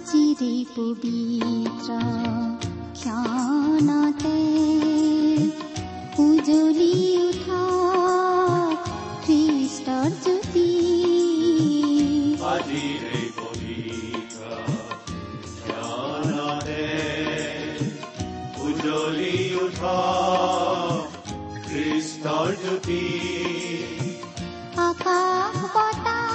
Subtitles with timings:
[0.00, 1.96] আজিৰে পবিত্ৰ
[3.00, 4.38] ক্ষণতে
[6.18, 6.94] উজলি
[7.24, 7.64] উঠা
[9.24, 10.64] খ্ৰীষ্টৰ জ্যোতি
[12.52, 14.40] আজিৰে পবিত্ৰ
[15.58, 16.88] জ্ঞানতে
[18.64, 19.98] উজ্বলি উঠা
[21.68, 23.04] খ্ৰীষ্টৰ জ্যোতি
[24.80, 26.32] আকাশ বতাহ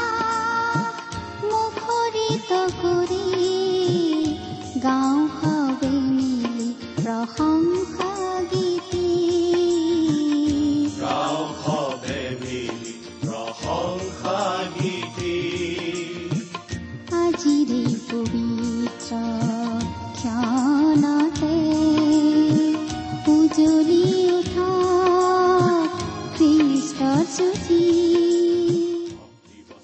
[1.43, 2.49] মুখৰিত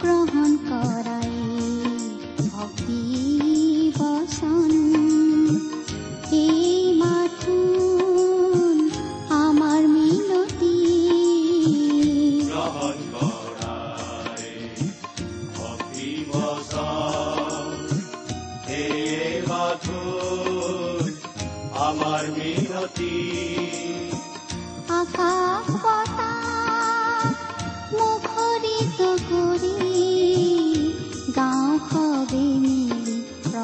[0.00, 1.09] গ্ৰহণ কৰাই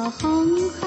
[0.09, 0.86] 红，很。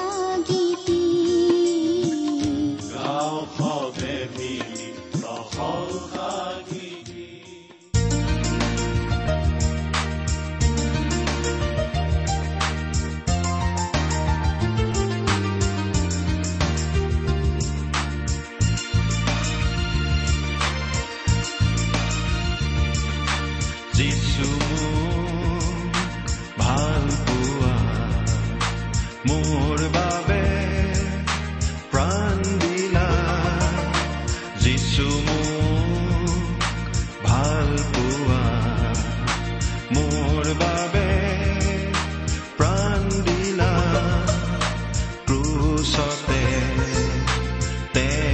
[47.93, 48.30] there.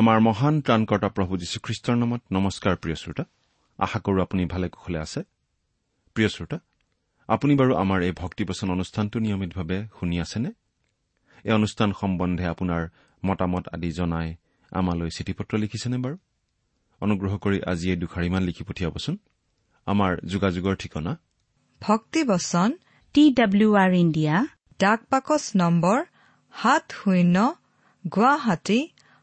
[0.00, 3.24] আমাৰ মহান ত্ৰাণকৰ্তা প্ৰভু যীশুখ্ৰীষ্টৰ নামত নমস্কাৰ প্ৰিয় শ্ৰোতা।
[3.78, 5.20] আশা কৰোঁ আপুনি ভালে কুশলে আছে।
[6.16, 6.58] প্ৰিয় শ্ৰোতা
[7.28, 10.50] আপুনি বাৰু আমাৰ এই ভক্তিবচন অনুষ্ঠানটো নিয়মিতভাৱে শুনি আছেনে?
[11.44, 12.82] এই অনুষ্ঠান সম্বন্ধে আপোনাৰ
[13.22, 14.28] মতামত আদি জনাই
[14.72, 16.16] আমালৈ চিঠি পত্ৰ লিখিছেনে বাৰু?
[17.00, 19.14] অনুগ্ৰহ কৰি আজি এই দুখাৰিমান লিখি পঠিয়াবচোন।
[19.86, 21.12] আমাৰ যোগাযোগৰ ঠিকনা?
[21.80, 22.70] ভক্তিবচন
[23.14, 24.34] টি ডাব্লিউ আৰ ইণ্ডিয়া
[24.80, 25.98] ডাক পাকচ নম্বৰ
[26.54, 27.36] সাত শূন্য
[28.04, 28.80] গুৱাহাটী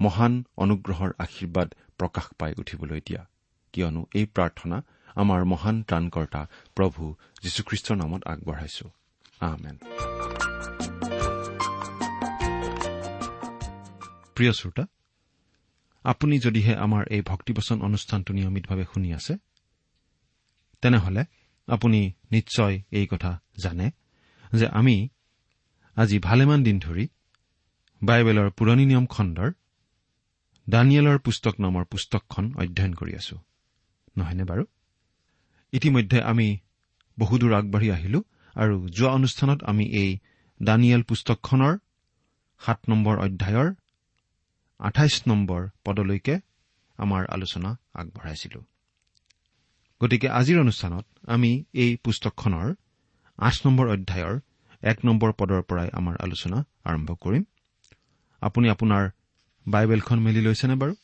[0.00, 3.28] মহান অনুগ্ৰহৰ আশীৰ্বাদ প্ৰকাশ পাই উঠিবলৈ দিয়া।
[3.72, 4.82] কিয়নো এই প্ৰাৰ্থনা
[5.14, 8.90] আমাৰ মহান ত্ৰাণকৰ্তা প্ৰভু যীশুখ্ৰীষ্টৰ নামত আগবঢ়াইছো।
[14.34, 14.86] প্ৰিয় শ্ৰোতা
[16.04, 19.36] আপুনি যদিহে আমাৰ এই ভক্তিবচন অনুষ্ঠানটো নিয়মিতভাৱে শুনি আছে
[20.82, 21.24] তেনেহলে
[21.66, 23.90] আপুনি নিশ্চয় এই কথা জানে
[24.52, 25.08] যে আমি
[25.96, 27.08] আজি ভালেমান দিন ধৰি
[28.02, 29.50] বাইবেলৰ পুৰণি নিয়ম খণ্ডৰ
[30.70, 33.36] দানিয়েলৰ পুস্তক নামৰ পুস্তকখন অধ্যয়ন কৰি আছো।
[34.18, 34.64] নহয়নে বাৰু?
[35.72, 36.58] ইতিমধ্যে আমি
[37.18, 38.22] বহুদূৰ আগবাঢ়ি আহিলো
[38.54, 40.18] আৰু যোৱা অনুষ্ঠানত আমি এই
[40.62, 41.78] দানিয়েল পুস্তকখনৰ
[42.60, 43.74] সাত নম্বৰ অধ্যায়ৰ
[44.78, 46.40] আঠাইছ নম্বৰ পদলৈকে
[46.96, 48.64] আমাৰ আলোচনা আগবঢ়াইছিলো।
[50.00, 52.74] গতিকে আজিৰ অনুষ্ঠানত আমি এই পুস্তকখনৰ
[53.36, 54.40] আঠ নম্বৰ অধ্যায়ৰ
[54.82, 57.44] এক নম্বৰ পদৰ পৰাই আমাৰ আলোচনা আৰম্ভ কৰিম।
[58.40, 59.10] আপুনি আপোনাৰ
[59.66, 60.94] বাইবেলখন মেলি লৈছেনে বাৰু?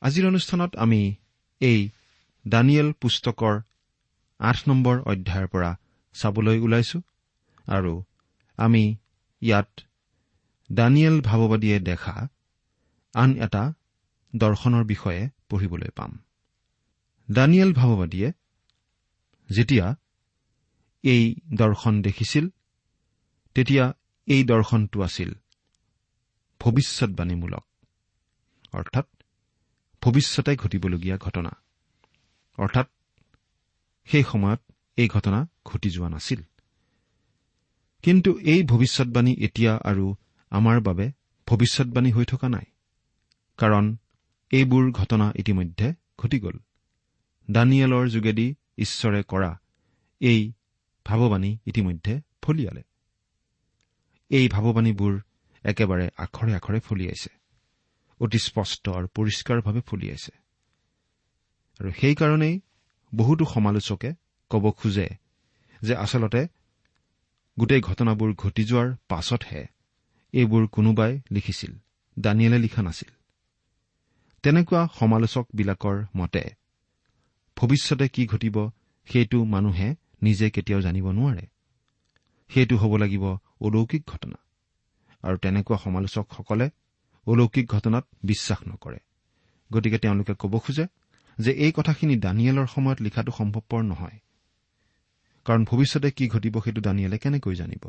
[0.00, 1.14] আজিৰ অনুষ্ঠানত আমি
[1.60, 1.88] এই
[2.48, 3.60] দানিয়েল পুস্তকৰ
[4.40, 5.70] আঠ নম্বৰ অধ্যায়ৰ পৰা
[6.12, 6.98] চাবলৈ ওলাইছো
[7.68, 8.02] আৰু
[8.56, 8.96] আমি
[9.42, 9.70] ইয়াত
[10.72, 12.28] দানিয়েল ভাৱবাদীয়ে দেখা
[13.14, 13.72] আন এটা
[14.36, 16.18] দৰ্শনৰ বিষয়ে পঢ়িবলৈ পাম।
[17.28, 18.32] দানিয়েল ভাৱবাদীয়ে
[19.50, 19.96] যেতিয়া
[21.02, 21.22] এই
[21.54, 22.48] দৰ্শন দেখিছিল
[23.54, 23.84] তেতিয়া
[24.26, 25.30] এই দৰ্শনটো আছিল
[26.60, 27.66] ভৱিষ্যৎবাণীমূলক
[28.72, 29.06] অৰ্থাৎ
[30.02, 31.50] ভৱিষ্যতে ঘটিবলগীয়া ঘটনা।
[32.58, 32.86] অৰ্থাৎ
[34.04, 34.60] সেই সময়ত
[34.96, 36.42] এই ঘটনা ঘটি যোৱা নাছিল।
[38.02, 40.14] কিন্তু এই ভৱিষ্যৎবাণী এতিয়া আৰু
[40.50, 41.12] আমাৰ বাবে
[41.46, 42.64] ভৱিষ্যৎবাণী হৈ থকা নাই।
[43.56, 43.96] কাৰণ
[44.50, 46.58] এইবোৰ ঘটনা ইতিমধ্যে ঘটি গ'ল।
[47.50, 49.60] দানিয়েলৰ যোগেদি ঈশ্বৰে কৰা
[50.20, 50.52] এই
[51.04, 52.82] ভাৱবাণী ইতিমধ্যে ফলিয়ালে।
[54.28, 55.20] এই ভাৱবাণীবোৰ
[55.64, 57.30] একেবাৰে আখৰে আখৰে ফলিয়াইছে
[58.20, 60.32] অতি স্পষ্ট আৰু পৰিষ্কাৰভাৱে ফলিয়াইছে
[61.80, 62.60] আৰু সেইকাৰণেই
[63.14, 64.10] বহুতো সমালোচকে
[64.50, 65.08] ক'ব খোজে
[65.82, 66.48] যে আচলতে
[67.58, 69.66] গোটেই ঘটনাবোৰ ঘটি যোৱাৰ পাছতহে
[70.32, 71.72] এইবোৰ কোনোবাই লিখিছিল
[72.18, 73.10] দানিয়েলে লিখা নাছিল।
[74.42, 76.44] তেনেকুৱা সমালোচকবিলাকৰ মতে
[77.56, 78.70] ভৱিষ্যতে কি ঘটিব
[79.04, 81.46] সেইটো মানুহে নিজে কেতিয়াও জানিব নোৱাৰে।
[82.48, 83.24] সেইটো হ'ব লাগিব
[83.60, 84.38] অলৌকিক ঘটনা।
[85.22, 86.70] আৰু তেনেকুৱা সমালোচকসকলে
[87.26, 88.98] অলৌকিক ঘটনাত বিশ্বাস নকৰে।
[89.72, 90.86] গতিকে তেওঁলোকে ক'ব খোজে
[91.38, 94.18] যে এই কথাখিনি দানিয়েলৰ সময়ত লিখাটো সম্ভৱপৰ নহয়।
[95.44, 97.84] কাৰণ ভৱিষ্যতে কি ঘটিব সেইটো দানিয়েলে কেনেকৈ জানিব?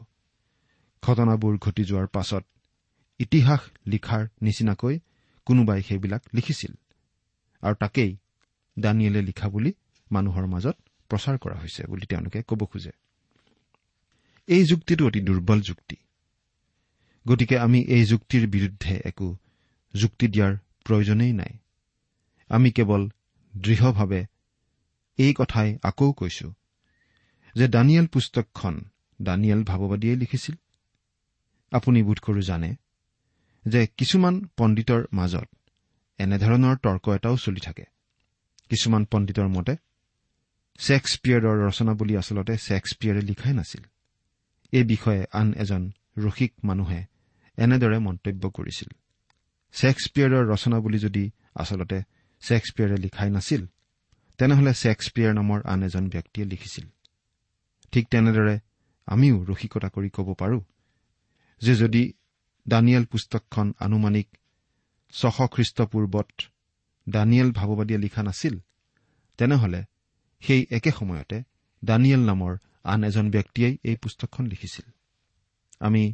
[1.03, 2.43] ঘটনাবোৰ ঘটি যোৱাৰ পাছত
[3.19, 4.99] ইতিহাস লিখাৰ নিচিনাকৈ
[5.45, 6.73] কোনোবাই সেইবিলাক লিখিছিল।
[7.63, 8.17] আৰু তাকেই
[8.79, 9.73] দানিয়েলে লিখা বুলি
[10.11, 10.77] মানুহৰ মাজত
[11.09, 12.91] প্ৰচাৰ কৰা হৈছে বুলি তেওঁলোকে ক'ব খোজে।
[14.47, 15.95] এই যুক্তিটো অতি দুৰ্বল যুক্তি।
[17.27, 19.27] গতিকে আমি এই যুক্তিৰ বিৰুদ্ধে একো
[19.93, 20.53] যুক্তি দিয়াৰ
[20.85, 21.53] প্ৰয়োজনেই নাই।
[22.49, 23.09] আমি কেৱল
[23.55, 24.21] দৃঢ়ভাৱে
[25.19, 26.47] এই কথাই আকৌ কৈছো
[27.55, 28.75] যে দানিয়েল পুস্তকখন
[29.21, 30.55] দানিয়েল ভাৱবাদীয়ে লিখিছিল।
[31.71, 32.75] আপুনি বোধকৰো জানে
[33.65, 35.47] যে কিছুমান পণ্ডিতৰ মাজত
[36.19, 37.85] এনেধৰণৰ তৰ্ক এটাও চলি থাকে।
[38.69, 39.73] কিছুমান পণ্ডিতৰ মতে
[40.79, 43.83] ছেক্সপিয়াৰৰ ৰচনা বুলি আচলতে ছেক্সপিয়াৰে লিখাই নাছিল।
[44.73, 45.83] এই বিষয়ে আন এজন
[46.17, 47.10] ৰসিক মানুহে
[47.57, 48.89] এনেদৰে মন্তব্য কৰিছিল।
[49.73, 52.01] ছেক্সপিয়াৰৰ ৰচনা বুলি যদি আচলতে
[52.41, 53.67] ছেক্সপিয়াৰে লিখাই নাছিল
[54.37, 56.85] তেনেহলে ছেক্সপিয়াৰ নামৰ আন এজন ব্যক্তিয়ে লিখিছিল।
[57.91, 58.59] ঠিক তেনেদৰে
[59.05, 60.61] আমিও ৰসিকতা কৰি ক'ব পাৰো
[61.61, 62.13] যে যদি
[62.67, 64.27] দানিয়েল পুস্তকখন আনুমানিক
[65.11, 66.31] ছশ খ্ৰীষ্টপূৰ্বত
[67.09, 68.59] দানিয়েল ভাৱবাদীয়ে লিখা নাছিল
[69.37, 69.83] তেনেহলে
[70.39, 71.43] সেই একে সময়তে
[71.85, 74.91] দানিয়েল নামৰ আন এজন ব্যক্তিয়েই এই পুস্তকখন লিখিছিল।
[75.79, 76.13] আমি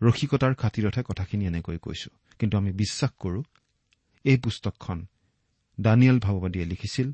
[0.00, 3.40] ৰসিকতাৰ খাতিৰতহে কথাখিনি এনেকৈ কৈছো। কিন্তু আমি বিশ্বাস কৰো
[4.24, 4.98] এই পুস্তকখন
[5.78, 7.08] দানিয়েল ভাৱবাদীয়ে লিখিছিল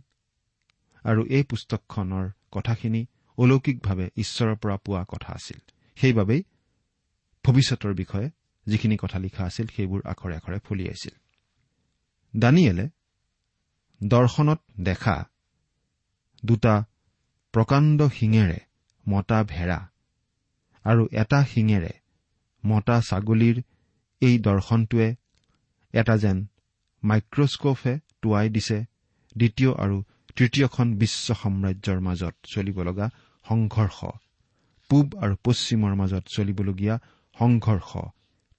[1.04, 3.02] আৰু এই পুস্তকখনৰ কথাখিনি
[3.38, 5.58] অলৌকিকভাৱে ঈশ্বৰৰ পৰা পোৱা কথা আছিল।
[5.96, 6.40] সেইবাবেই
[7.44, 8.28] ভৱিষ্যতৰ বিষয়ে
[8.66, 11.14] যিখিনি কথা লিখা আছিল সেইবোৰ আখৰে আখৰে ফলিয়াইছিল
[12.34, 12.86] দানিয়েলে
[14.00, 15.16] দৰ্শনত দেখা
[16.42, 16.74] দুটা
[17.54, 18.58] প্ৰকাণ্ড শিঙেৰে
[19.06, 19.80] মতা ভেড়া
[20.84, 21.92] আৰু এটা শিঙেৰে
[22.64, 23.56] মতা ছাগলীৰ
[24.22, 25.08] এই দৰ্শনটোৱে
[25.94, 26.38] এটা যেন
[27.02, 27.92] মাইক্ৰস্কোপে
[28.22, 28.78] টোৱাই দিছে
[29.36, 29.96] দ্বিতীয় আৰু
[30.36, 33.06] তৃতীয়খন বিশ্ব সাম্ৰাজ্যৰ মাজত চলিব লগা
[33.46, 33.98] সংঘৰ্ষ।
[34.90, 36.94] পূব আৰু পশ্চিমৰ মাজত চলিবলগীয়া
[37.36, 37.90] সংঘৰ্ষ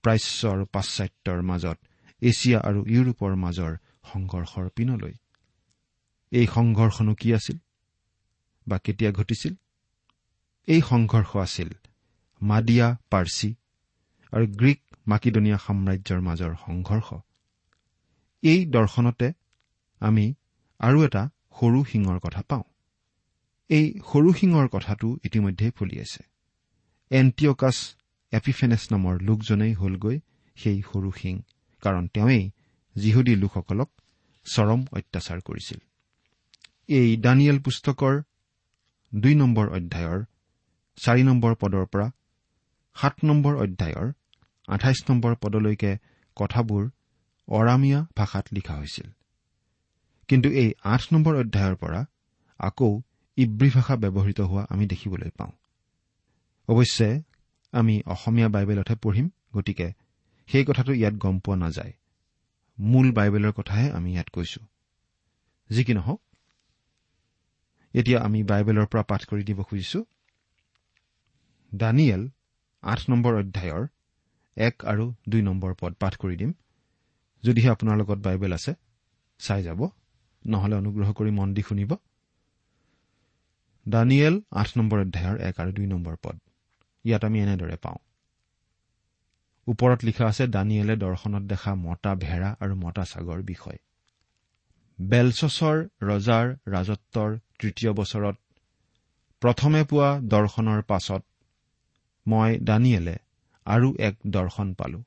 [0.04, 1.78] প্ৰাচ্য আৰু পাশ্চাত্যৰ মাজত
[2.22, 3.74] এছিয়া আৰু ইউৰোপৰ মাজৰ
[4.12, 5.14] সংঘৰ্ষৰ পিনলৈ।
[6.32, 7.58] এই সংঘৰ্ষনো কি আছিল
[8.68, 9.54] বা কেতিয়া ঘটিছিল?
[10.68, 11.70] এই সংঘৰ্ষ আছিল
[12.42, 13.50] মাডিয়া পাৰ্চী
[14.36, 17.10] আৰু গ্ৰীক মাকিডনীয়া সাম্ৰাজ্যৰ মাজৰ সংঘৰ্ষ।
[18.44, 19.28] এই দৰ্শনতে
[20.02, 20.26] আমি
[20.80, 21.24] আৰু এটা
[21.60, 22.66] সৰু শিঙৰ কথা পাওঁ।
[23.70, 26.22] এই সৰু শিঙৰ কথাটো ইতিমধ্যে ফলিয়াইছে
[27.12, 27.78] এণ্টিঅকাছ
[28.34, 30.18] এপিফেনেছ নামৰ লোকজনেই হলগৈ
[30.58, 31.36] সেই সৰু শিং
[31.84, 32.44] কাৰণ তেওঁৱেই
[32.96, 33.90] যিহুদী লোকসকলক
[34.46, 35.80] চৰম অত্যাচাৰ কৰিছিল।
[36.90, 38.14] এই দানিয়েল পুস্তকৰ
[39.12, 40.20] দুই নম্বৰ অধ্যায়ৰ
[40.98, 42.08] চাৰি নম্বৰ পদৰ পৰা
[42.96, 44.08] সাত নম্বৰ অধ্যায়ৰ
[44.68, 45.98] আঠাইছ নম্বৰ পদলৈকে
[46.36, 46.90] কথাবোৰ
[47.48, 49.08] অৰামীয়া ভাষাত লিখা হৈছিল।
[50.28, 52.06] কিন্তু এই আঠ নম্বৰ অধ্যায়ৰ পৰা
[52.60, 53.02] আকৌ
[53.38, 55.52] ইব্ৰী ভাষা ব্যৱহৃত হোৱা আমি দেখিবলৈ পাওঁ।
[56.68, 57.22] অৱশ্যে
[57.72, 59.94] আমি অসমীয়া বাইবেলতহে পঢ়িম গতিকে
[60.48, 61.94] সেই কথাটো ইয়াত গম পোৱা নাযায়।
[62.80, 64.62] মূল বাইবেলৰ কথাহে আমি ইয়াত কৈছো।
[65.70, 66.22] যি কি নহওক
[67.94, 70.06] এতিয়া আমি বাইবেলৰ পৰা পাঠ কৰি দিব খুজিছো।
[71.76, 72.30] দানিয়েল
[72.82, 73.88] আঠ নম্বৰ অধ্যায়ৰ
[74.58, 76.54] এক আৰু দুই নম্বৰ পদ পাঠ কৰি দিম।
[77.44, 78.74] যদিহে আপোনাৰ লগত বাইবেল আছে
[79.40, 79.90] চাই যাব।
[80.46, 81.96] নহলে অনুগ্ৰহ কৰি মন দি শুনিব।
[83.88, 86.40] দানিয়েল আঠ নম্বৰ অধ্যায়ৰ এক আৰু দুই নম্বৰ পদ।
[87.06, 87.98] ইয়াত আমি এনেদৰে পাওঁ।
[89.68, 93.78] ওপৰত লিখা আছে দানিয়েলে দৰ্শনত দেখা মতা ভেড়া আৰু মতা ছাগৰ বিষয়।
[95.02, 98.36] বেলচছৰ ৰজাৰ ৰাজত্বৰ তৃতীয় বছৰত
[99.42, 101.24] প্ৰথমে পোৱা দৰ্শনৰ পাছত
[102.28, 103.16] মই দানিয়েলে
[103.66, 105.04] আৰু এক দৰ্শন পালো।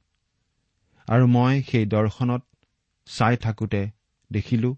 [1.08, 2.42] আৰু মই সেই দৰ্শনত
[3.06, 3.90] চাই থাকোঁতে
[4.32, 4.76] দেখিলো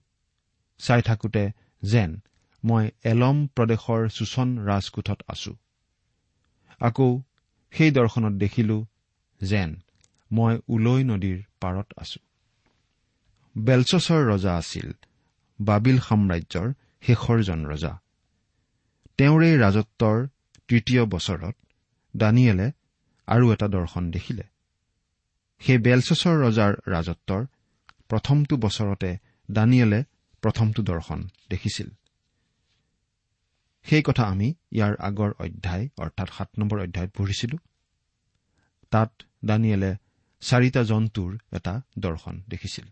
[0.80, 1.44] চাই থাকোঁতে
[1.82, 2.10] যেন
[2.64, 5.52] মই এলম প্ৰদেশৰ চুচন ৰাজকোঠত আছো।
[6.80, 7.22] আকৌ
[7.72, 8.86] সেই দৰ্শনত দেখিলো
[9.40, 9.70] যেন
[10.30, 12.20] মই উলৈ নদীৰ পাৰত আছো।
[13.58, 14.92] বেলচছৰ ৰজা আছিল
[15.60, 16.68] বাবিল সাম্ৰাজ্যৰ
[17.02, 17.92] শেষৰজন ৰজা।
[19.18, 20.16] তেওঁৰে ৰাজত্বৰ
[20.68, 21.54] তৃতীয় বছৰত
[22.16, 22.72] দানিয়েলে
[23.30, 24.44] আৰু এটা দৰ্শন দেখিলে।
[25.60, 27.42] সেই বেলচছৰ ৰজাৰ ৰাজত্বৰ
[28.08, 29.10] প্ৰথমটো বছৰতে
[29.50, 30.00] দানিয়েলে
[30.42, 31.20] প্ৰথমটো দৰ্শন
[31.50, 31.88] দেখিছিল।
[33.86, 37.56] সেই কথা আমি ইয়াৰ আগৰ অধ্যায় অৰ্থাৎ সাত নম্বৰ অধ্যায়ত পঢ়িছিলো।
[38.92, 39.10] তাত
[39.44, 39.90] দানিয়েলে
[40.42, 42.86] চাৰিটা জন্তুৰ এটা দৰ্শন দেখিছিল।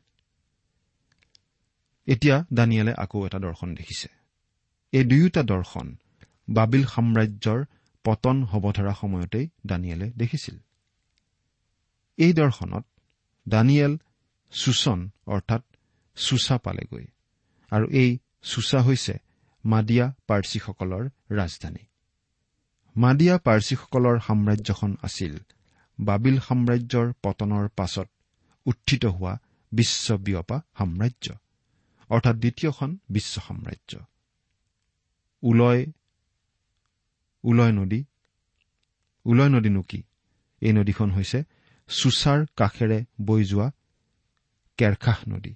[2.06, 4.08] এতিয়া দানিয়েলে আকৌ এটা দৰ্শন দেখিছে।
[4.92, 5.86] এই দুয়োটা দৰ্শন
[6.50, 7.60] বাবিল সাম্ৰাজ্যৰ
[8.08, 10.56] পতন হ'ব ধৰা সময়তেই দানিয়েলে দেখিছিল।
[12.18, 12.84] এই দৰ্শনত
[13.46, 13.94] দানিয়েল
[14.52, 15.62] চুচন অৰ্থাৎ
[16.16, 17.06] চুচা পালেগৈ
[17.72, 18.10] আৰু এই
[18.42, 19.14] চুচা হৈছে
[19.64, 21.84] মাডিয়া পাৰ্চীসকলৰ ৰাজধানী।
[22.96, 25.34] মাডিয়া পাৰ্চীসকলৰ সাম্ৰাজ্যখন আছিল
[25.98, 28.08] বাবিল সাম্ৰাজ্যৰ পতনৰ পাছত
[28.66, 29.34] উত্থিত হোৱা
[29.72, 31.26] বিশ্ববিয়পা সাম্ৰাজ্য
[32.10, 33.92] অৰ্থাৎ দ্বিতীয়খন বিশ্ব সাম্ৰাজ্য।
[35.42, 35.82] উলয়
[37.42, 38.04] উলয় নদী।
[39.24, 40.02] উলয় নদীনো কি?
[40.60, 41.44] এই নদীখন হৈছে
[41.88, 43.70] চুচাৰ কাষেৰে বৈ যোৱা
[44.76, 45.54] কেৰখাহ নদী।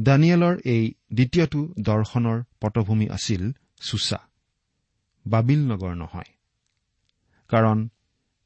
[0.00, 4.28] দানিয়েলৰ এই দ্বিতীয়টো দৰ্শনৰ পটভূমি আছিল চুচা।
[5.26, 6.30] বাবিল নগৰ নহয়।
[7.48, 7.88] কাৰণ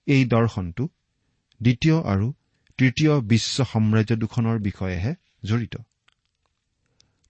[0.06, 0.88] এই দৰ্শনটো
[1.62, 2.32] দ্বিতীয় আৰু
[2.78, 5.76] তৃতীয় বিশ্ব সাম্ৰাজ্য দুখনৰ বিষয়েহে জড়িত।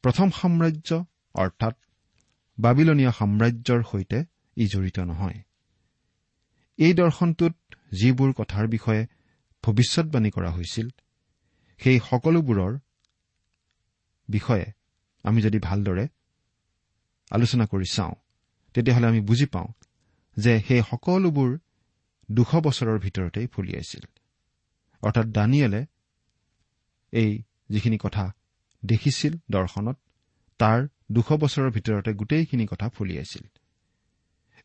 [0.02, 1.04] প্ৰথম সাম্ৰাজ্য
[1.34, 1.74] অৰ্থাৎ
[2.60, 4.24] বাবিলনীয়া সাম্ৰাজ্যৰ সৈতে
[4.62, 5.38] ই জড়িত নহয়।
[6.78, 7.54] এই দৰ্শনটোত
[7.92, 9.02] যিবোৰ কথাৰ বিষয়ে
[9.64, 10.86] ভৱিষ্যৎবাণী কৰা হৈছিল
[11.80, 12.72] সেই সকলোবোৰৰ
[14.28, 14.66] বিষয়ে
[15.24, 16.04] আমি যদি ভালদৰে
[17.30, 18.14] আলোচনা কৰি চাওঁ
[18.74, 19.70] তেতিয়াহ'লে আমি বুজি পাওঁ
[20.36, 21.50] যে সেই সকলোবোৰ
[22.28, 24.04] দুশ বছৰৰ ভিতৰতেই ফলিয়াইছিল
[25.02, 25.82] অৰ্থাৎ দানিয়েলে
[27.12, 27.30] এই
[27.70, 28.24] যিখিনি কথা
[28.82, 29.96] দেখিছিল দৰ্শনত
[30.60, 30.78] তাৰ
[31.12, 33.44] দুশ বছৰৰ ভিতৰতে গোটেইখিনি কথা ফলিয়াইছিল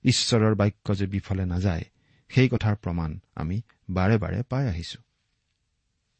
[0.05, 1.85] ঈশ্বৰৰ বাক্য যে বিফলে নাযায়
[2.29, 4.99] সেই কথাৰ প্ৰমাণ আমি বাৰে বাৰে পাই আহিছো।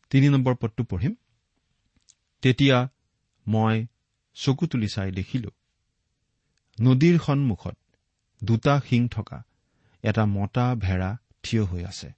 [0.10, 1.16] তিনি নম্বৰ পদটো পঢ়িম।
[2.42, 2.90] তেতিয়া
[3.48, 3.88] মই
[4.34, 5.50] চকু তুলি চাই দেখিলো
[6.82, 7.78] নদীৰ সন্মুখত
[8.44, 9.44] দুটা শিং থকা
[10.02, 12.10] এটা মতা ভেড়া থিয় হৈ আছে।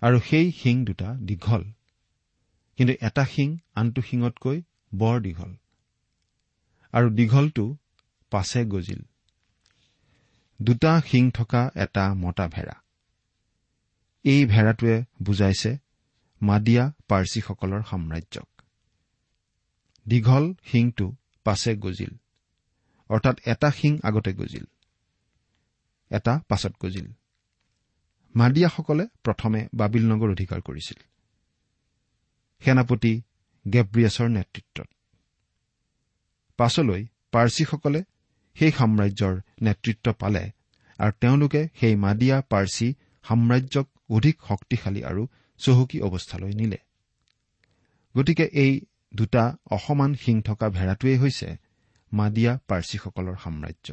[0.00, 1.64] আৰু সেই শিং দুটা দীঘল
[2.76, 4.62] কিন্তু এটা শিং আনটো শিঙতকৈ
[4.94, 5.56] বৰ দীঘল।
[6.92, 7.76] আৰু দীঘলটো
[8.30, 9.02] পাছে গজিল।
[10.62, 12.76] দুটা শিং থকা এটা মতা ভেড়া।
[14.24, 15.78] এই ভেড়াটোৱে বুজাইছে
[16.42, 18.48] মাদিয়া পাৰ্চীসকলৰ সাম্ৰাজ্যক।
[20.08, 22.12] দীঘল শিংটো পাছে গজিল
[23.08, 24.66] অৰ্থাৎ এটা শিং আগতে গজিল
[26.10, 27.12] এটা পাছত গজিল।
[28.34, 30.98] মাদিয়াসকলে প্ৰথমে বাবিল নগৰ অধিকাৰ কৰিছিল।
[32.60, 33.12] সেনাপতি
[33.72, 34.88] গেব্ৰিয়াছৰ নেতৃত্বত।
[36.56, 38.04] পাছলৈ পাৰ্চীসকলে
[38.58, 40.44] সেই সাম্ৰাজ্যৰ নেতৃত্ব পালে
[40.98, 42.88] আৰু তেওঁলোকে সেই মাদিয়া পাৰ্চী
[43.24, 45.22] সাম্ৰাজ্যক অধিক শক্তিশালী আৰু
[45.58, 46.78] চহকী অৱস্থালৈ নিলে।
[48.16, 48.80] গতিকে এই
[49.16, 51.48] দুটা অসমান শিং থকা ভেড়াটোৱেই হৈছে
[52.12, 53.88] মাদিয়া পাৰ্চীসকলৰ সাম্ৰাজ্য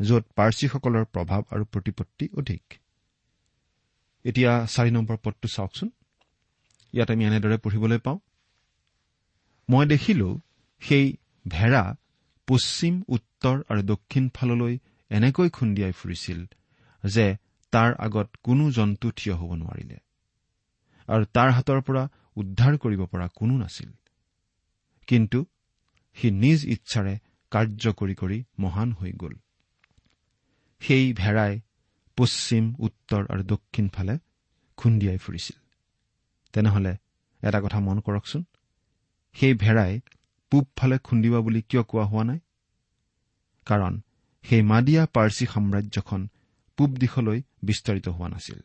[0.00, 2.64] য'ত পাৰ্চীসকলৰ প্ৰভাৱ আৰু প্ৰতিপত্তি অধিক।
[4.24, 5.88] এতিয়া চাৰি নম্বৰ পদটো চাওকচোন।
[6.94, 8.18] ইয়াত আমি এনেদৰে পঢ়িবলৈ পাওঁ।
[9.68, 10.28] মই দেখিলো
[10.82, 11.16] সেই
[11.48, 11.96] ভেড়া
[12.48, 14.74] পশ্চিম উত্তৰ আৰু দক্ষিণ ফাললৈ
[15.10, 16.40] এনেকৈ খুন্দিয়াই ফুৰিছিল
[17.04, 17.26] যে
[17.72, 19.98] তাৰ আগত কোনো জন্তু থিয় হ'ব নোৱাৰিলে
[21.08, 22.02] আৰু তাৰ হাতৰ পৰা
[22.36, 23.90] উদ্ধাৰ কৰিব পৰা কোনো নাছিল।
[25.06, 25.38] কিন্তু
[26.16, 27.14] সি নিজ ইচ্ছাৰে
[27.50, 29.34] কাৰ্য কৰি কৰি মহান হৈ গ'ল।
[30.82, 31.60] সেই ভেড়াই
[32.16, 34.18] পশ্চিম উত্তৰ আৰু দক্ষিণ ফালে
[34.76, 35.56] খুন্দিয়াই ফুৰিছিল।
[36.52, 36.92] তেনেহলে
[37.42, 38.42] এটা কথা মন কৰকচোন
[39.32, 40.00] সেই ভেড়াই
[40.52, 42.40] পূবফালে খুন্দিওৱা বুলি কিয় কোৱা হোৱা নাই?
[43.66, 44.00] কাৰণ
[44.44, 46.28] সেই মাদিয়া পাৰ্চী সাম্ৰাজ্যখন
[46.76, 48.60] পূব দিশলৈ বিস্তাৰিত হোৱা নাছিল।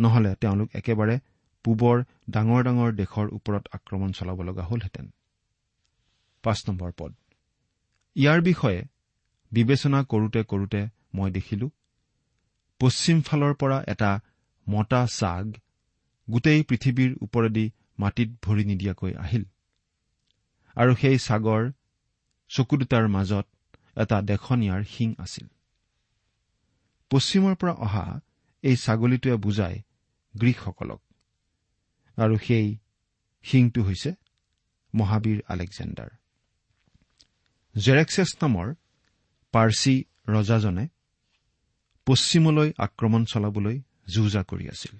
[0.00, 1.18] নহলে তেওঁলোক একেবাৰে
[1.64, 5.06] পূবৰ ডাঙৰ ডাঙৰ দেশৰ ওপৰত আক্ৰমণ চলাব লগা হলহেঁতেন।
[8.16, 8.84] ইয়াৰ বিষয়ে
[9.52, 11.70] বিবেচনা কৰোতে কৰোতে মই দেখিলো
[12.80, 14.20] পশ্চিম ফালৰ পৰা এটা
[14.68, 15.46] মতা চাগ
[16.30, 19.44] গোটেই পৃথিৱীৰ ওপৰেদি মাটিত ভৰি নিদিয়াকৈ আহিল।
[20.76, 21.72] আৰু সেই চাগৰ
[22.48, 23.46] চকু দুটাৰ মাজত
[23.96, 25.46] এটা দেখনীয়াৰ শিং আছিল।
[27.10, 28.20] পশ্চিমৰ পৰা অহা
[28.62, 29.78] এই ছাগলীটোৱে বুজায়
[30.36, 31.00] গ্ৰীকসকলক।
[32.18, 32.78] আৰু সেই
[33.42, 34.14] শিংটো হৈছে
[34.94, 36.10] মহাবীৰ আলেকজেণ্ডাৰ।
[37.74, 38.74] জেৰেক্সেছ নামৰ
[39.52, 40.88] পাৰ্চী ৰজাজনে
[42.06, 44.98] পশ্চিমলৈ আক্ৰমণ চলাবলৈ যুঁজা কৰি আছিল।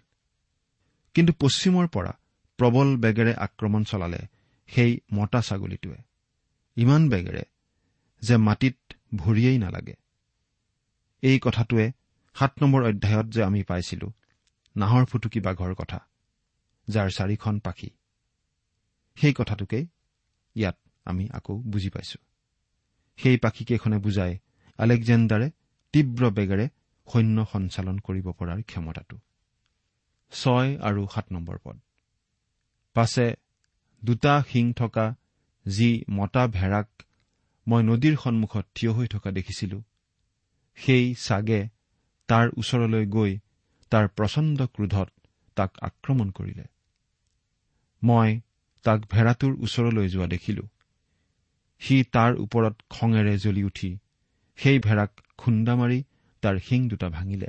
[1.15, 2.13] কিন্তু পশ্চিমৰ পৰা
[2.59, 4.34] প্ৰবল বেগেৰে আক্ৰমণ চলালে
[4.67, 5.97] সেই মতা ছাগলীটোৱে।
[6.77, 7.43] ইমান বেগেৰে
[8.23, 8.77] যে মাটিত
[9.15, 9.95] ভৰিয়েই নালাগে।
[11.23, 11.93] এই কথাটোৱে
[12.35, 14.13] সাত নম্বৰ অধ্যায়ত যে আমি পাইছিলো
[14.77, 16.07] নাহৰ ফুটুকী বাঘৰ কথা
[16.89, 17.91] যাৰ চাৰিখন পাখি।
[19.15, 19.87] সেই কথাটোকেই
[20.55, 22.19] ইয়াত আমি আকৌ বুজি পাইছো।
[23.17, 24.39] সেই পাখিকেইখনে বুজাই
[24.79, 25.51] আলেকজেণ্ডাৰে
[25.93, 26.69] তীব্ৰ বেগেৰে
[27.13, 29.19] সৈন্য সঞ্চালন কৰিব পৰাৰ ক্ষমতাটো।
[30.31, 31.81] ছয় আৰু সাত নম্বৰ পদ।
[32.95, 33.35] পাছে
[34.05, 35.15] দুটা শিং থকা
[35.67, 36.89] যি মতা ভেড়াক
[37.67, 39.83] মই নদীৰ সন্মুখত থিয় হৈ থকা দেখিছিলো।
[40.77, 41.69] সেই চাগে
[42.29, 43.39] তাৰ ওচৰলৈ গৈ
[43.91, 45.09] তাৰ প্ৰচণ্ড ক্ৰোধত
[45.57, 46.65] তাক আক্ৰমণ কৰিলে।
[48.03, 48.41] মই
[48.83, 50.65] তাক ভেড়াটোৰ ওচৰলৈ যোৱা দেখিলো।
[51.79, 53.99] সি তাৰ ওপৰত খঙেৰে জ্বলি উঠি
[54.59, 56.05] সেই ভেড়াক খুন্দা মাৰি
[56.43, 57.47] তাৰ শিং দুটা ভাঙিলে।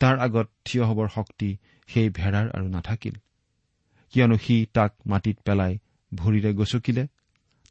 [0.00, 3.16] তাৰ আগত থিয় হবৰ শক্তি সেই ভেড়াৰ আৰু নাথাকিল।
[4.10, 5.78] কিয়নো সি তাক মাটিত পেলাই
[6.14, 7.04] ভৰিৰে গচকিলে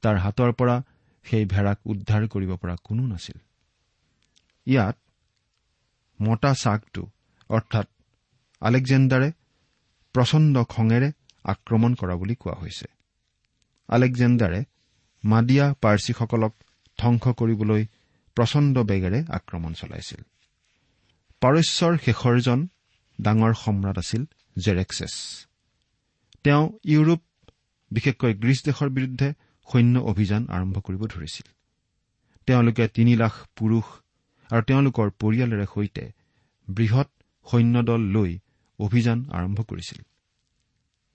[0.01, 0.83] তাৰ হাতৰ পৰা
[1.25, 3.37] সেই ভেড়াক উদ্ধাৰ কৰিব পৰা কোনো নাছিল।
[4.67, 4.97] ইয়াত
[6.21, 7.03] মতা চাকটো
[7.49, 7.87] অৰ্থাৎ
[8.61, 9.31] আলেকজেণ্ডাৰে
[10.13, 11.11] প্ৰচণ্ড খঙেৰে
[11.43, 12.87] আক্ৰমণ কৰা বুলি কোৱা হৈছে।
[13.89, 14.63] আলেকজেণ্ডাৰে
[15.23, 16.53] মাদিয়া পাৰ্চীসকলক
[16.99, 17.83] ধ্বংস কৰিবলৈ
[18.37, 20.21] প্ৰচণ্ড বেগেৰে আক্ৰমণ চলাইছিল।
[21.41, 22.59] পাৰস্যৰ শেষৰজন
[23.21, 24.25] ডাঙৰ সম্ৰাট আছিল
[24.59, 25.13] জেৰেক্সেছ।
[26.47, 27.21] তেওঁ ইউৰোপ
[27.91, 29.33] বিশেষকৈ গ্ৰীচ দেশৰ বিৰুদ্ধে
[29.71, 31.47] সৈন্য অভিযান আৰম্ভ কৰিব ধৰিছিল।
[32.45, 33.83] তেওঁলোকে তিনি লাখ পুৰুষ
[34.51, 36.11] আৰু তেওঁলোকৰ পৰিয়ালেৰে সৈতে
[36.69, 37.09] বৃহৎ
[37.51, 38.39] সৈন্যদল লৈ
[38.79, 40.01] অভিযান আৰম্ভ কৰিছিল।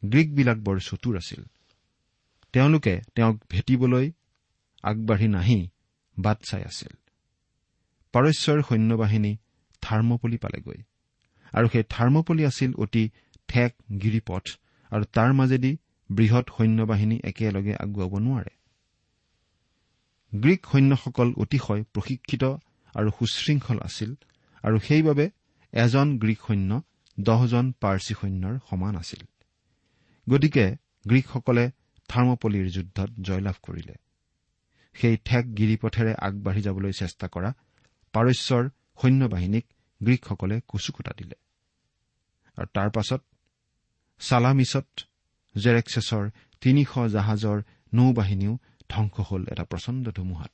[0.05, 1.45] গ্ৰীকবিলাক বৰ চতুৰ আছিল।
[2.53, 4.13] তেওঁলোকে তেওঁক ভেটিবলৈ
[4.83, 5.69] আগবাঢ়ি নাহি
[6.19, 6.93] বাট চাই আছিল।
[8.13, 9.37] পাৰস্যৰ সৈন্যবাহিনী
[9.83, 10.83] থাৰ্মপলি পালেগৈ।
[11.53, 13.11] আৰু সেই থাৰ্মপলি আছিল অতি
[13.49, 14.45] ঠেক গিৰিপথ।
[14.93, 15.73] আৰু তাৰ মাজেদি
[16.11, 18.53] বৃহৎ সৈন্যবাহিনী একেলগে আগুৱাব নোৱাৰে।
[20.33, 22.45] গ্ৰীক সৈন্যসকল অতিশয় প্ৰশিক্ষিত
[22.95, 24.11] আৰু সুশৃংখল আছিল
[24.65, 25.31] আৰু সেইবাবে
[25.73, 26.83] এজন গ্ৰীক সৈন্য
[27.21, 29.23] দহজন পাৰ্চী সৈন্যৰ সমান আছিল।
[30.29, 30.65] গতিকে
[31.09, 31.65] গ্ৰীকসকলে
[32.09, 33.95] থাৰ্মপলিৰ যুদ্ধত জয়লাভ কৰিলে।
[34.97, 37.51] সেই ঠেক গিৰিপথেৰে আগবাঢ়ি যাবলৈ চেষ্টা কৰা
[38.15, 38.65] পাৰস্যৰ
[39.03, 39.65] সৈন্যবাহিনীক
[40.01, 41.37] গ্ৰীকসকলে কচুকটা দিলে।
[42.59, 43.21] আৰু তাৰ পাছত
[44.23, 44.89] ছালামিছত
[45.55, 46.25] জেৰেক্সেছৰ
[46.61, 47.59] তিনিশ জাহাজৰ
[47.95, 48.55] নৌবাহিনীও
[48.89, 50.53] ধ্বংস হ'ল এটা প্ৰচণ্ড ধুমুহাত।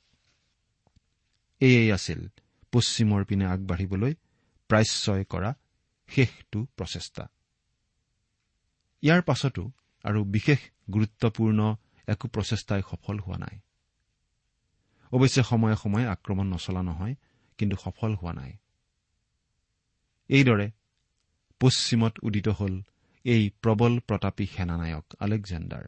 [1.61, 2.19] এয়েই আছিল
[2.73, 4.13] পশ্চিমৰ পিনে আগবাঢ়িবলৈ
[4.69, 5.51] প্ৰাচ্যই কৰা
[6.09, 7.23] শেষটো প্ৰচেষ্টা।
[9.03, 9.63] ইয়াৰ পাছতো
[10.03, 10.59] আৰু বিশেষ
[10.93, 11.59] গুৰুত্বপূৰ্ণ
[12.07, 13.55] একো প্ৰচেষ্টাই সফল হোৱা নাই।
[15.11, 17.15] অৱশ্যে সময়ে সময়ে আক্ৰমণ নচলা নহয়
[17.57, 18.51] কিন্তু সফল হোৱা নাই।
[20.29, 20.67] এইদৰে
[21.59, 22.75] পশ্চিমত উদিত হ'ল
[23.25, 25.85] এই প্ৰবল প্ৰতাপী সেনানায়ক আলেকজেণ্ডাৰ।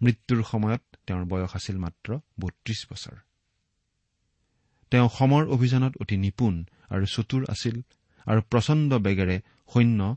[0.00, 3.16] মৃত্যুৰ সময়ত তেওঁৰ বয়স আছিল মাত্ৰ বত্ৰিশ বছৰ।
[4.90, 7.82] তেওঁ সমৰ অভিযানত অতি নিপুণ আৰু চতুৰ আছিল
[8.26, 9.36] আৰু প্ৰচণ্ড বেগেৰে
[9.72, 10.16] সৈন্য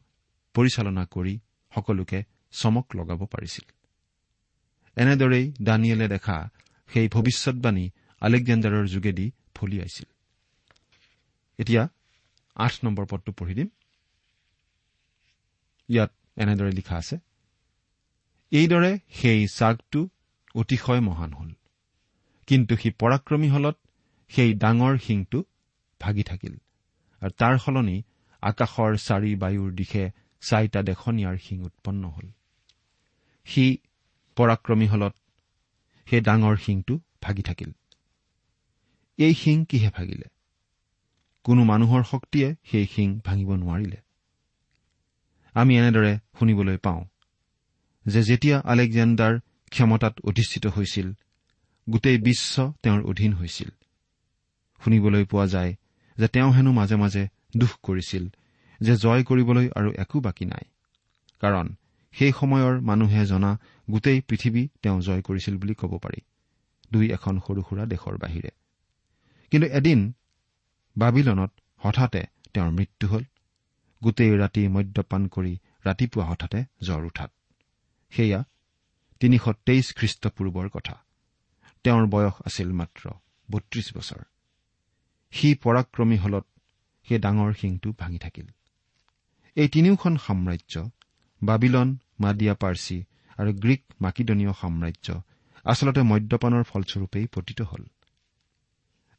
[0.54, 1.39] পৰিচালনা কৰি
[1.75, 3.65] সকলোকে চমক লগাব পাৰিছিল।
[4.95, 6.49] এনেদৰেই দানিয়েলে দেখা
[6.89, 7.89] সেই ভৱিষ্যৎবাণী
[8.21, 10.06] আলেকজেণ্ডাৰৰ যোগেদি ফলিয়াইছিল
[11.60, 11.89] এতিয়া
[12.56, 13.69] আঠ নম্বৰ পদটো পঢ়ি দিম।
[15.89, 17.17] ইয়াত এনেদৰে লিখা আছে
[18.52, 20.10] এইদৰে সেই চাগটো
[20.56, 21.52] অতিশয় মহান হল।
[22.48, 23.78] কিন্তু সি পৰাক্ৰমী হলত
[24.30, 25.43] সেই ডাঙৰ শিংটো
[26.02, 26.56] ভাগি থাকিল
[27.21, 28.04] আৰু তাৰ সলনি
[28.41, 32.28] আকাশৰ চাৰি বায়ুৰ দিশে চাৰিটা দেখনীয়াৰ শিং উৎপন্ন হল।
[33.45, 33.78] সি
[34.36, 35.15] পৰাক্ৰমী হলত
[36.10, 37.71] সেই ডাঙৰ শিংটো ভাগি থাকিল।
[39.17, 40.28] এই শিং কিহে ভাগিলে?
[41.43, 43.98] কোনো মানুহৰ শক্তিয়ে সেই শিং ভাঙিব নোৱাৰিলে।
[45.56, 47.02] আমি এনেদৰে শুনিবলৈ পাওঁ
[48.06, 49.39] যে যেতিয়া আলেকজেণ্ডাৰ
[49.70, 51.13] ক্ষমতাত অধিষ্ঠিত হৈছিল
[51.89, 53.70] গোটেই বিশ্ব তেওঁৰ অধীন হৈছিল।
[54.82, 55.76] শুনিবলৈ পোৱা যায়
[56.18, 58.24] যে তেওঁ হেনো মাজে মাজে দুখ কৰিছিল
[58.82, 60.65] যে জয় কৰিবলৈ আৰু একো বাকী নাই।
[61.41, 61.76] কাৰণ
[62.13, 63.52] সেই সময়ৰ মানুহে জনা
[63.91, 66.20] গোটেই পৃথিৱী তেওঁ জয় কৰিছিল বুলি ক'ব পাৰি
[66.91, 68.52] দুই এখন সৰু সুৰা দেশৰ বাহিৰে।
[69.52, 70.00] কিন্তু এদিন
[70.98, 72.22] বাবিলনত হঠাতে
[72.54, 73.24] তেওঁৰ মৃত্যু হ'ল।
[74.06, 75.54] গোটেই ৰাতি মদ্যপান কৰি
[75.86, 77.32] ৰাতিপুৱা হঠাতে জ্বৰ উঠাত।
[78.13, 78.39] সেয়া
[79.22, 80.96] তিনিশ তেইছ খ্ৰীষ্টপূৰ্বৰ কথা।
[81.86, 83.04] তেওঁৰ বয়স আছিল মাত্ৰ
[83.50, 84.22] বত্ৰিশ বছৰ।
[85.34, 86.46] সি পৰাক্ৰমী হলত
[87.08, 88.48] সেই ডাঙৰ শিংটো ভাঙি থাকিল।
[89.58, 90.74] এই তিনিওখন সাম্ৰাজ্য
[91.41, 91.89] বাবিলন
[92.20, 92.98] মাডিয়া পাৰ্চী
[93.38, 95.08] আৰু গ্ৰীক মাকিদনীয় সাম্ৰাজ্য
[95.65, 97.84] আচলতে মদ্যপানৰ ফলস্বৰূপেই পতিত হ'ল।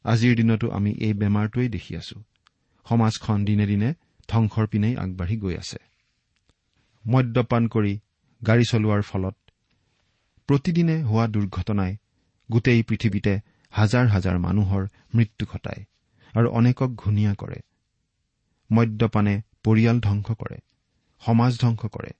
[0.05, 2.17] আজিৰ দিনতো আমি এই বেমাৰটোৱেই দেখি আছো।
[2.85, 3.89] সমাজখন দিনে দিনে
[4.29, 5.79] ধ্বংসৰ পিনেই আগবাঢ়ি গৈ আছে।
[7.05, 7.93] মদ্যপান কৰি
[8.41, 9.35] গাড়ী চলোৱাৰ ফলত
[10.49, 11.93] প্ৰতিদিনে হোৱা দুৰ্ঘটনাই
[12.49, 13.33] গোটেই পৃথিৱীতে
[13.73, 14.83] হাজাৰ হাজাৰ মানুহৰ
[15.15, 15.81] মৃত্যু ঘটায়
[16.33, 17.59] আৰু অনেকক ঘূণীয়া কৰে।
[18.69, 20.57] মদ্যপানে পৰিয়াল ধ্বংস কৰে
[21.21, 22.11] সমাজ ধ্বংস কৰে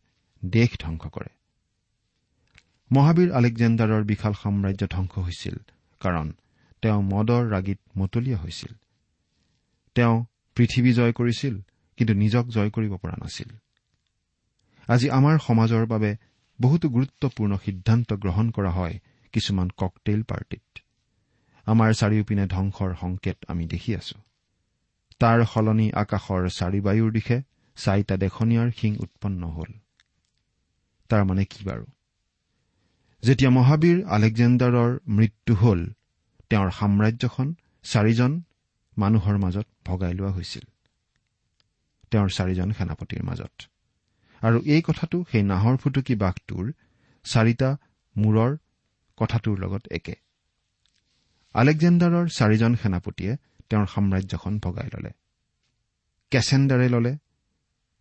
[0.46, 1.32] দেশ ধ্বংস কৰে।
[2.91, 5.56] মহাবীৰ আলেকজেণ্ডাৰৰ বিশাল সাম্ৰাজ্য ধ্বংস হৈছিল
[6.02, 6.28] কাৰণ
[6.82, 8.74] তেওঁ মদৰ ৰাগীত মতলীয়া হৈছিল।
[9.96, 10.15] তেওঁ
[10.58, 11.56] পৃথিৱী জয় কৰিছিল
[11.97, 13.49] কিন্তু নিজক জয় কৰিব পৰা নাছিল।
[14.88, 16.17] আজি আমাৰ সমাজৰ বাবে
[16.60, 18.99] বহুতো গুৰুত্বপূৰ্ণ সিদ্ধান্ত গ্ৰহণ কৰা হয়
[19.33, 20.63] কিছুমান ককটেইল পাৰ্টিত।
[21.67, 24.17] আমাৰ চাৰিওপিনে ধ্বংসৰ সংকেত আমি দেখি আছো।
[25.19, 27.38] তাৰ সলনি আকাশৰ চাৰিবায়ুৰ দিশে
[27.77, 29.71] চাৰিটা দেখনীয়াৰ শিং উৎপন্ন হ'ল।
[31.10, 31.86] তাৰমানে কি বাৰু?
[33.23, 35.81] যেতিয়া মহাবীৰ আলেকজেণ্ডাৰৰ মৃত্যু হ'ল
[36.49, 38.41] তেওঁৰ সাম্ৰাজ্যখন চাৰিজন
[38.97, 40.65] মানুহৰ মাজত ভগাই লোৱা হৈছিল।
[42.12, 43.56] তেওঁৰ চাৰিজন সেনাপতিৰ মাজত।
[44.41, 46.72] আৰু এই কথাটো সেই নাহৰ ফুটুকী বাঘটোৰ
[47.24, 47.78] চাৰিটা
[48.17, 48.58] মূৰৰ
[49.17, 50.15] কথাটোৰ লগত একে।
[51.54, 53.38] আলেকজেণ্ডাৰৰ চাৰিজন সেনাপতিয়ে
[53.70, 55.12] তেওঁৰ সাম্ৰাজ্যখন ভগাই ললে।
[56.32, 57.17] কেচেণ্ডাৰে ললে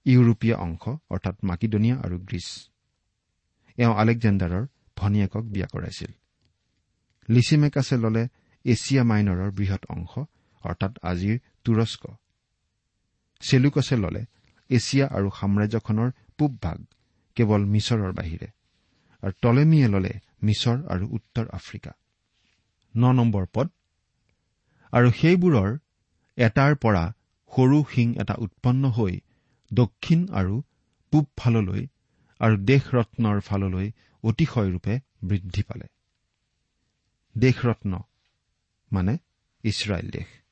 [0.07, 2.49] ইউৰোপীয় অংশ অৰ্থাৎ মাকিডনিয়া আৰু গ্ৰীচ।
[3.79, 4.67] এওঁ আলেকজেণ্ডাৰৰ
[4.97, 6.11] ভনীয়েকক বিয়া কৰাইছিল।
[7.29, 8.29] লিচিমেকাছে ললে
[8.65, 10.13] এছিয়া মাইনৰৰ বৃহৎ অংশ
[10.63, 12.03] অৰ্থাৎ আজিৰ তুৰস্ক।
[13.41, 14.23] চেলুকছে ললে
[14.71, 16.79] এছিয়া আৰু সাম্ৰাজ্যখনৰ পূব ভাগ
[17.37, 18.49] কেৱল মিছৰৰ বাহিৰে
[19.23, 21.93] আৰু টলেমিয়ে ললে মিছৰ আৰু উত্তৰ আফ্ৰিকা।
[22.97, 23.69] ন নম্বৰ পদ।
[24.93, 25.79] আৰু সেইবোৰৰ
[26.39, 27.05] এটাৰ পৰা
[27.57, 29.21] সৰু শিং এটা উৎপন্ন হৈ
[29.73, 30.63] দক্ষিণ আৰু
[31.13, 31.87] পূব ফাললৈ
[32.41, 33.93] আৰু দেশৰত্নৰ ফাললৈ
[34.25, 35.87] অতিশয়ৰূপে বৃদ্ধি পালে।
[37.37, 37.99] দেশৰত্ন
[38.93, 39.19] মানে
[39.65, 40.46] ইছৰাইল দেশ।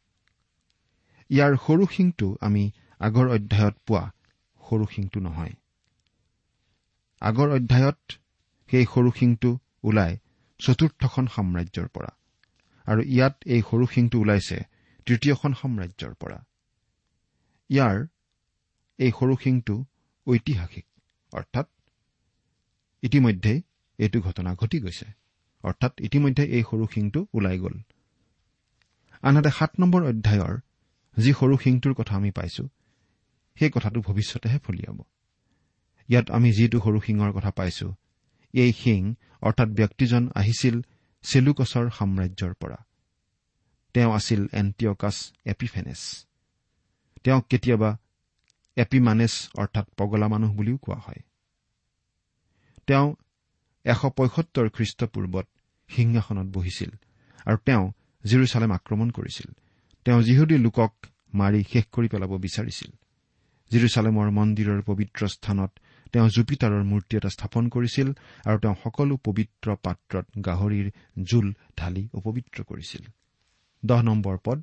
[1.34, 2.64] ইয়াৰ সৰু শিংটো আমি
[3.00, 4.04] আগৰ অধ্যায়ত পোৱা
[4.62, 5.54] সৰু শিংটো নহয়।
[7.22, 8.00] আগৰ অধ্যায়ত
[8.70, 9.50] সেই সৰু শিংটো
[9.82, 10.12] ওলাই
[10.60, 12.10] চতুৰ্থখন সাম্ৰাজ্যৰ পৰা।
[12.86, 14.58] আৰু ইয়াত এই সৰু শিংটো ওলাইছে
[15.06, 16.38] তৃতীয়খন সাম্ৰাজ্যৰ পৰা।
[17.70, 17.96] ইয়াৰ
[18.98, 19.74] এই সৰু শিংটো
[20.26, 20.86] ঐতিহাসিক
[21.32, 21.66] অৰ্থাৎ
[23.02, 23.52] ইতিমধ্যে
[23.98, 25.06] এইটো ঘটনা ঘটি গৈছে।
[25.64, 27.74] অৰ্থাৎ ইতিমধ্যে এই সৰু শিংটো ওলাই গ'ল।
[29.22, 30.54] আনহাতে সাত নম্বৰ অধ্যায়ৰ
[31.18, 32.68] যি সৰু শিংটোৰ কথা আমি পাইছো
[33.58, 34.98] সেই কথাটো ভৱিষ্যতেহে ফলিয়াব।
[36.08, 37.94] ইয়াত আমি যিটো সৰু শিঙৰ কথা পাইছো
[38.54, 40.82] এই শিং অৰ্থাৎ ব্যক্তিজন আহিছিল
[41.22, 42.78] চেলুকছৰ সাম্ৰাজ্যৰ পৰা।
[43.94, 46.26] তেওঁ আছিল এণ্টিঅকাছ এপিফেনেছ।
[47.24, 47.96] তেওঁক কেতিয়াবা
[48.76, 51.22] এপিমানেছ অৰ্থাৎ পগলা মানুহ বুলিও কোৱা হয়।
[52.86, 53.14] তেওঁ
[53.84, 55.46] এশ পঁয়সত্তৰ খ্ৰীষ্টপূৰ্বত
[55.88, 56.90] সিংহাসনত বহিছিল
[57.46, 57.92] আৰু তেওঁ
[58.24, 59.63] জিৰচালেম আক্ৰমণ কৰিছিল।
[60.04, 60.92] তেওঁ যিহুদী লোকক
[61.34, 62.90] মাৰি শেষ কৰি পেলাব বিচাৰিছিল।
[63.70, 65.70] জিৰচালেমৰ মন্দিৰৰ পবিত্ৰ স্থানত
[66.12, 68.08] তেওঁ জুপিটাৰৰ মূৰ্তি এটা স্থাপন কৰিছিল
[68.44, 70.90] আৰু তেওঁ সকলো পবিত্ৰ পাত্ৰত গাহৰিৰ
[71.22, 73.02] জোল ঢালি অপবিত্ৰ কৰিছিল।
[73.84, 74.62] দহ নম্বৰ পদ।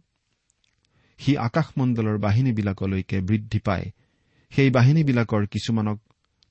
[1.20, 3.92] সি আকাশমণ্ডলৰ বাহিনীবিলাকলৈকে বৃদ্ধি পায়।
[4.52, 6.00] সেই বাহিনীবিলাকৰ কিছুমানক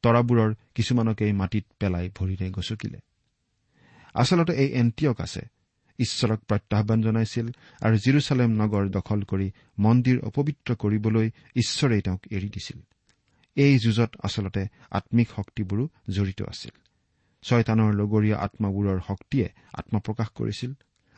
[0.02, 2.98] তৰাবোৰৰ কিছুমানকেই মাটিত পেলাই ভৰিৰে গচকিলে।
[4.14, 5.40] আচলতে এই এণ্টিয়ক আছে।
[6.00, 7.48] ঈশ্বৰক প্ৰত্যাহান জনাইছিল
[7.82, 12.80] আৰু জিৰচালেম নগৰ দখল কৰি মন্দিৰ অপবিত্ৰ কৰিবলৈ ঈশ্বৰেই তেওঁক এৰি দিছিল।
[13.56, 16.70] এই যুঁজত আচলতে আম্মিক শক্তিবোৰো জড়িত আছিল।
[17.42, 20.72] ছয়তানৰ লগৰীয়া আত্মাবোৰৰ শক্তিয়ে আত্মপ্ৰকাশ কৰিছিল।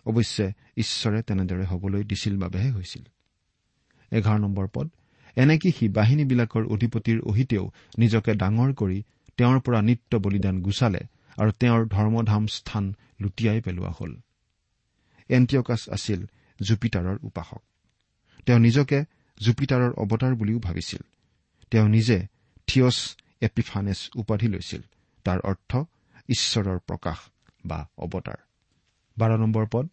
[0.07, 3.03] অৱশ্যে ঈশ্বৰে তেনেদৰে হবলৈ দিছিল বাবেহে হৈছিল।
[4.11, 4.90] এঘাৰ নম্বৰ পদ
[5.37, 9.03] এনেকি সি বাহিনীবিলাকৰ অধিপতিৰ অহিতেও নিজকে ডাঙৰ কৰি
[9.37, 11.01] তেওঁৰ পৰা নিত্য বলিদান গুচালে
[11.37, 14.16] আৰু তেওঁৰ ধৰ্মধাম স্থান লুটিয়াই পেলোৱা হল।
[15.29, 16.27] এণ্টিয়কাছ আছিল
[16.63, 17.63] জুপিটাৰৰ উপাসক।
[18.47, 19.05] তেওঁ নিজকে
[19.41, 21.01] জুপিটাৰৰ অৱতাৰ বুলিও ভাবিছিল।
[21.71, 22.27] তেওঁ নিজে
[22.67, 24.83] থিয়ছ এপিফানেছ উপাধি লৈছিল।
[25.25, 25.85] তাৰ অৰ্থ
[26.29, 27.19] ঈশ্বৰৰ প্ৰকাশ
[27.67, 28.37] বা অৱতাৰ।
[29.19, 29.89] বাৰ নম্বৰ পদ।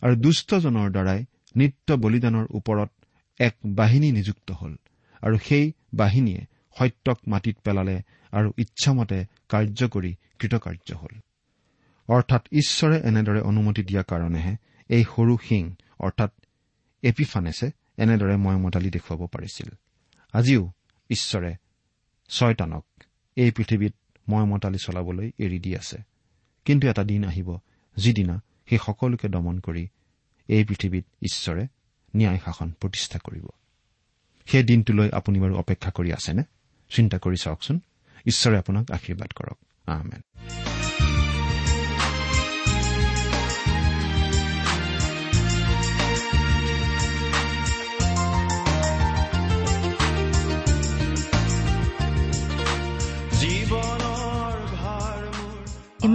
[0.00, 1.24] আৰু দুষ্টজনৰ দ্বাৰাই
[1.56, 2.90] নিত্য বলিদানৰ ওপৰত
[3.38, 4.76] এক বাহিনী নিযুক্ত হল
[5.22, 6.46] আৰু সেই বাহিনীয়ে
[6.78, 11.20] সত্যক মাটিত পেলালে আৰু ইচ্ছামতে কাৰ্য কৰি কৃতকাৰ্য হল।
[12.10, 14.56] অৰ্থাৎ ঈশ্বৰে এনেদৰে অনুমতি দিয়াৰ কাৰণেহে
[14.88, 16.32] এই সৰু শিং অৰ্থাৎ
[17.02, 19.68] এপিফানেছে এনেদৰে ময়মতালি দেখুৱাব পাৰিছিল।
[20.32, 20.72] আজিও
[21.10, 21.54] ঈশ্বৰে
[22.28, 22.86] ছয়তানক
[23.36, 23.94] এই পৃথিৱীত
[24.28, 25.98] ময়মতালি চলাবলৈ এৰি দি আছে।
[26.64, 27.58] কিন্তু এটা দিন আহিব
[27.96, 29.88] যিদিনা সেই সকলোকে দমন কৰি
[30.48, 31.66] এই পৃথিৱীত ঈশ্বৰে
[32.16, 33.46] ন্যায় শাসন প্ৰতিষ্ঠা কৰিব।
[34.46, 36.42] সেই দিনটোলৈ আপুনি বাৰু অপেক্ষা কৰি আছেনে?
[36.90, 37.80] চিন্তা কৰি চাওকচোন।
[38.26, 40.69] ঈশ্বৰে আপোনাক আশীৰ্বাদ কৰক। আহমেদ